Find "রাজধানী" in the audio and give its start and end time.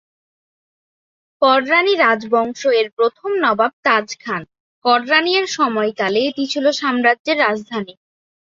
7.39-7.93